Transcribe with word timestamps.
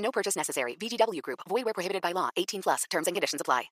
No 0.00 0.10
purchase 0.10 0.36
necessary. 0.36 0.76
VGW 0.80 1.22
Group. 1.22 1.40
Void 1.48 1.64
where 1.64 1.74
prohibited 1.74 2.02
by 2.02 2.12
law. 2.12 2.30
18 2.36 2.62
plus. 2.62 2.84
Terms 2.90 3.06
and 3.06 3.14
conditions 3.14 3.40
apply. 3.40 3.70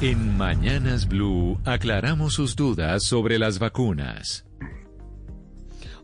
En 0.00 0.36
Mañanas 0.36 1.06
Blue 1.06 1.58
aclaramos 1.64 2.34
sus 2.34 2.56
dudas 2.56 3.04
sobre 3.04 3.38
las 3.38 3.58
vacunas. 3.58 4.44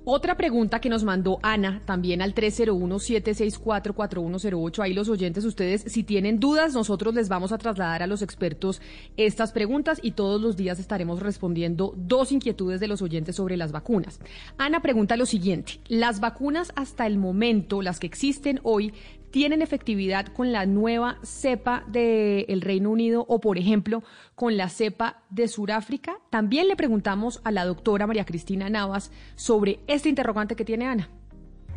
Otra 0.05 0.37
pregunta 0.37 0.81
que 0.81 0.89
nos 0.89 1.05
mandó 1.05 1.39
Ana, 1.43 1.83
también 1.85 2.23
al 2.23 2.35
301-764-4108. 2.35 4.83
Ahí 4.83 4.95
los 4.95 5.11
oyentes, 5.11 5.45
ustedes, 5.45 5.85
si 5.87 6.05
tienen 6.05 6.41
dudas, 6.41 6.73
nosotros 6.73 7.15
les 7.15 7.29
vamos 7.29 7.53
a 7.53 7.59
trasladar 7.59 8.03
a 8.03 8.07
los 8.07 8.23
expertos 8.23 8.81
estas 9.19 9.53
preguntas 9.53 10.01
y 10.03 10.13
todos 10.13 10.41
los 10.41 10.57
días 10.57 10.79
estaremos 10.79 11.21
respondiendo 11.21 11.93
dos 11.99 12.33
inquietudes 12.33 12.81
de 12.81 12.89
los 12.89 13.03
oyentes 13.03 13.37
sobre 13.37 13.59
las 13.59 13.73
vacunas. 13.73 14.21
Ana 14.57 14.81
pregunta 14.81 15.19
lo 15.19 15.27
siguiente. 15.27 15.81
¿Las 15.89 16.21
vacunas 16.21 16.73
hasta 16.77 17.07
el 17.07 17.19
momento, 17.19 17.83
las 17.83 18.01
que 18.01 18.07
existen 18.07 18.59
hoy, 18.63 18.95
tienen 19.31 19.63
efectividad 19.63 20.27
con 20.27 20.53
la 20.53 20.67
nueva 20.67 21.19
cepa 21.23 21.85
del 21.87 22.61
Reino 22.61 22.91
Unido 22.91 23.25
o, 23.29 23.41
por 23.41 23.59
ejemplo, 23.59 24.03
con 24.35 24.57
la 24.57 24.69
cepa 24.69 25.23
de 25.31 25.49
Sudáfrica? 25.49 26.19
También 26.31 26.69
le 26.69 26.77
preguntamos 26.77 27.41
a 27.45 27.51
la 27.51 27.65
doctora 27.65 28.07
María 28.07 28.25
Cristina 28.25 28.69
Navas 28.69 29.13
sobre 29.37 29.81
este 29.87 30.09
interrogante 30.09 30.57
que 30.57 30.65
tiene 30.65 30.87
Ana. 30.87 31.09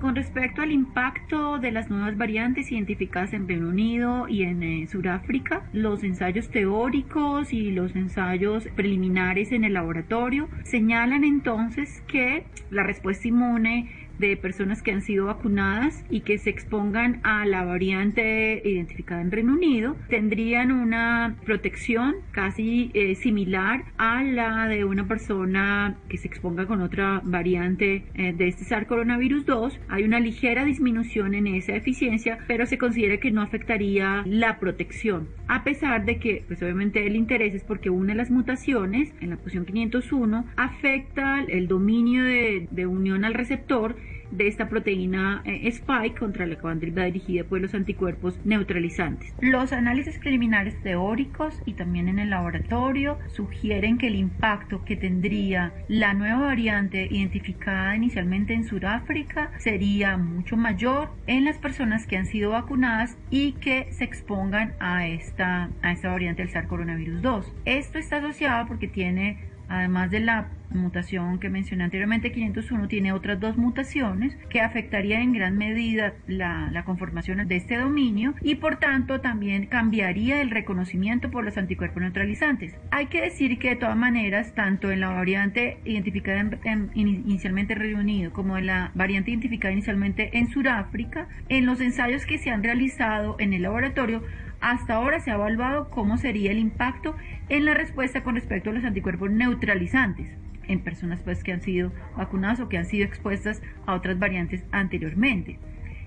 Con 0.04 0.16
respecto 0.16 0.62
al 0.62 0.74
impacto 0.74 1.60
de 1.60 1.72
las 1.72 1.90
nuevas 1.90 2.18
variantes 2.18 2.70
identificadas 2.74 3.32
en 3.32 3.48
Reino 3.48 3.70
Unido 3.70 4.28
y 4.28 4.44
en 4.44 4.62
eh, 4.62 4.86
Sudáfrica, 4.88 5.70
los 5.72 6.04
ensayos 6.04 6.50
teóricos 6.50 7.54
y 7.54 7.72
los 7.72 7.96
ensayos 7.96 8.68
preliminares 8.76 9.54
en 9.54 9.64
el 9.64 9.76
laboratorio 9.76 10.50
señalan 10.64 11.24
entonces 11.24 12.02
que 12.08 12.46
la 12.70 12.84
respuesta 12.84 13.30
inmune 13.30 14.10
de 14.20 14.38
personas 14.38 14.82
que 14.82 14.92
han 14.92 15.02
sido 15.02 15.26
vacunadas 15.26 16.04
y 16.10 16.22
que 16.22 16.38
se 16.38 16.50
expongan 16.50 17.20
a 17.24 17.46
la 17.46 17.64
variante 17.64 18.62
identificada 18.64 19.22
en 19.22 19.32
Reino 19.32 19.54
Unido 19.54 19.96
tendrían 20.10 20.72
una 20.72 21.36
protección 21.46 22.16
casi 22.32 22.92
eh, 22.94 23.16
similar 23.16 23.86
a 23.98 24.24
la 24.24 24.68
de 24.68 24.86
una 24.86 25.08
persona 25.08 25.98
que 26.10 26.18
se 26.18 26.28
exponga 26.28 26.66
con 26.66 26.82
otra 26.82 27.22
variante 27.24 28.06
eh, 28.14 28.34
de 28.34 28.48
este 28.48 28.66
SARS 28.66 28.88
coronavirus 28.88 29.46
2. 29.46 29.80
Hay 29.90 30.04
una 30.04 30.20
ligera 30.20 30.66
disminución 30.66 31.34
en 31.34 31.48
esa 31.48 31.76
eficiencia, 31.76 32.38
pero 32.48 32.66
se 32.66 32.78
considera 32.78 33.18
que 33.18 33.32
no 33.32 33.42
afectaría 33.42 34.24
la 34.26 34.60
protección. 34.60 35.28
A 35.48 35.64
pesar 35.64 36.06
de 36.06 36.20
que, 36.20 36.44
pues 36.48 36.62
obviamente 36.62 37.06
el 37.06 37.16
interés 37.16 37.54
es 37.54 37.64
porque 37.64 37.90
una 37.90 38.14
de 38.14 38.18
las 38.18 38.32
mutaciones 38.32 39.14
en 39.22 39.32
la 39.32 39.38
posición 39.38 39.66
501 39.66 40.46
afecta 40.56 41.44
el 41.48 41.68
dominio 41.68 42.24
de, 42.24 42.68
de 42.72 42.86
unión 42.86 43.26
al 43.26 43.34
receptor 43.34 43.96
de 44.32 44.48
esta 44.48 44.70
proteína 44.70 45.42
eh, 45.46 45.68
spike 45.68 46.20
contra 46.20 46.46
la 46.46 46.56
que 46.56 46.92
va 46.92 47.06
dirigida 47.06 47.44
por 47.44 47.62
los 47.62 47.74
anticuerpos 47.74 48.40
neutralizantes. 48.46 49.34
Los 49.40 49.74
análisis 49.74 50.18
preliminares 50.20 50.82
teóricos 50.82 51.62
y 51.66 51.74
también 51.74 52.08
en 52.10 52.20
el 52.20 52.30
laboratorio 52.30 53.18
sugieren 53.28 53.98
que 53.98 54.08
el 54.08 54.16
impacto 54.16 54.84
que 54.86 54.96
tendría 54.96 55.74
la 55.88 56.14
nueva 56.14 56.48
variante 56.48 57.08
identificada 57.10 57.96
inicialmente 57.96 58.54
en 58.54 58.66
Sudáfrica 58.66 59.52
sería 59.58 60.18
mucho 60.18 60.58
mayor 60.58 61.10
en 61.28 61.46
las 61.46 61.58
personas 61.58 62.08
que 62.08 62.18
han 62.18 62.26
sido 62.26 62.52
vacunadas 62.52 63.18
y 63.30 63.54
que 63.54 63.88
se 63.92 64.04
expongan 64.04 64.74
a 64.80 65.08
esta, 65.08 65.70
a 65.82 65.92
esta 65.92 66.10
variante 66.10 66.42
del 66.42 66.52
SARS 66.52 66.68
coronavirus 66.68 67.22
2. 67.22 67.54
Esto 67.66 67.98
está 67.98 68.18
asociado 68.18 68.68
porque 68.68 68.88
tiene 68.88 69.53
Además 69.74 70.12
de 70.12 70.20
la 70.20 70.50
mutación 70.70 71.40
que 71.40 71.50
mencioné 71.50 71.84
anteriormente, 71.84 72.32
501 72.32 72.88
tiene 72.88 73.12
otras 73.12 73.40
dos 73.40 73.58
mutaciones 73.58 74.36
que 74.50 74.62
afectarían 74.62 75.22
en 75.22 75.34
gran 75.34 75.58
medida 75.58 76.14
la, 76.28 76.84
conformación 76.86 77.48
de 77.48 77.56
este 77.56 77.78
dominio 77.78 78.36
y 78.42 78.56
por 78.56 78.76
tanto 78.76 79.22
también 79.22 79.66
cambiaría 79.66 80.42
el 80.42 80.52
reconocimiento 80.52 81.32
por 81.32 81.44
los 81.44 81.58
anticuerpos 81.58 82.04
neutralizantes. 82.04 82.76
Hay 82.92 83.08
que 83.08 83.22
decir 83.22 83.58
que 83.58 83.70
de 83.70 83.76
todas 83.78 83.96
maneras, 83.96 84.54
tanto 84.54 84.92
en 84.92 85.00
la 85.00 85.10
variante 85.10 85.80
identificada 85.86 86.40
en, 86.66 86.92
inicialmente 86.94 87.74
en 87.74 87.80
Reino 87.80 88.00
Unido 88.02 88.32
como 88.32 88.58
en 88.58 88.68
la 88.68 88.92
variante 88.94 89.32
identificada 89.32 89.74
inicialmente 89.74 90.38
en 90.38 90.50
Sudáfrica, 90.50 91.28
en 91.50 91.66
los 91.66 91.82
ensayos 91.82 92.26
que 92.26 92.38
se 92.38 92.52
han 92.52 92.64
realizado 92.64 93.38
en 93.40 93.54
el 93.54 93.64
laboratorio, 93.64 94.22
hasta 94.64 94.94
ahora 94.94 95.20
se 95.20 95.30
ha 95.30 95.36
evaluado 95.36 95.90
cómo 95.90 96.18
sería 96.18 96.52
el 96.52 96.58
impacto 96.58 97.18
en 97.50 97.66
la 97.66 97.74
respuesta 97.74 98.24
con 98.24 98.36
respecto 98.36 98.70
a 98.70 98.74
los 98.74 98.86
anticuerpos 98.86 99.30
neutralizantes 99.30 100.30
en 100.70 100.80
personas 100.80 101.22
pues, 101.22 101.44
que 101.44 101.52
han 101.52 101.62
sido 101.62 101.92
vacunadas 102.16 102.62
o 102.62 102.70
que 102.70 102.78
han 102.78 102.86
sido 102.86 103.06
expuestas 103.06 103.62
a 103.86 103.94
otras 103.94 104.18
variantes 104.20 104.64
anteriormente. 104.72 105.60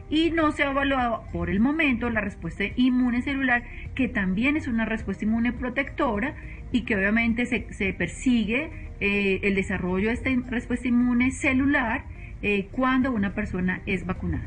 Y 0.08 0.30
no 0.30 0.52
se 0.52 0.62
ha 0.62 0.70
evaluado 0.70 1.24
por 1.32 1.50
el 1.50 1.60
momento 1.60 2.08
la 2.08 2.22
respuesta 2.22 2.64
inmune 2.76 3.20
celular, 3.20 3.62
que 3.94 4.08
también 4.08 4.56
es 4.56 4.68
una 4.68 4.86
respuesta 4.86 5.26
inmune 5.26 5.52
protectora 5.52 6.34
y 6.72 6.82
que 6.82 6.96
obviamente 6.96 7.44
se, 7.44 7.92
persigue 7.92 8.70
eh, 9.00 9.40
el 9.42 9.54
desarrollo 9.54 10.08
de 10.08 10.14
esta 10.14 10.30
respuesta 10.48 10.88
inmune 10.88 11.30
celular 11.30 12.04
eh, 12.40 12.68
cuando 12.72 13.12
una 13.12 13.34
persona 13.34 13.82
es 13.84 14.06
vacunada. 14.06 14.46